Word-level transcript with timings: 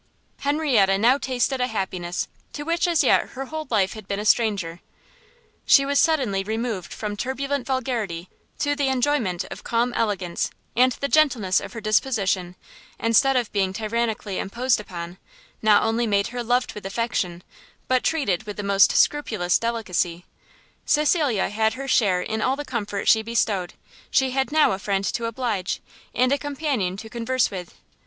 Henrietta 0.39 0.97
now 0.97 1.19
tasted 1.19 1.61
a 1.61 1.67
happiness 1.67 2.27
to 2.53 2.63
which 2.63 2.87
as 2.87 3.03
yet 3.03 3.29
her 3.33 3.45
whole 3.45 3.67
life 3.69 3.93
had 3.93 4.07
been 4.07 4.19
a 4.19 4.25
stranger; 4.25 4.79
she 5.63 5.85
was 5.85 5.99
suddenly 5.99 6.41
removed 6.41 6.91
from 6.91 7.15
turbulent 7.15 7.67
vulgarity 7.67 8.27
to 8.57 8.75
the 8.75 8.87
enjoyment 8.87 9.45
of 9.51 9.63
calm 9.63 9.93
elegance; 9.93 10.49
and 10.75 10.93
the 10.93 11.07
gentleness 11.07 11.59
of 11.61 11.73
her 11.73 11.81
disposition, 11.81 12.55
instead 12.99 13.35
of 13.35 13.51
being 13.51 13.73
tyrannically 13.73 14.39
imposed 14.39 14.79
upon, 14.79 15.19
not 15.61 15.83
only 15.83 16.07
made 16.07 16.29
her 16.29 16.43
loved 16.43 16.73
with 16.73 16.83
affection, 16.87 17.43
but 17.87 18.01
treated 18.03 18.41
with 18.45 18.57
the 18.57 18.63
most 18.63 18.93
scrupulous 18.93 19.59
delicacy. 19.59 20.25
Cecilia 20.83 21.49
had 21.49 21.75
her 21.75 21.87
share 21.87 22.21
in 22.23 22.41
all 22.41 22.55
the 22.55 22.65
comfort 22.65 23.07
she 23.07 23.21
bestowed; 23.21 23.75
she 24.09 24.31
had 24.31 24.51
now 24.51 24.71
a 24.71 24.79
friend 24.79 25.05
to 25.13 25.25
oblige, 25.25 25.79
and 26.15 26.31
a 26.33 26.39
companion 26.39 26.97
to 26.97 27.07
converse 27.07 27.51
with. 27.51 27.75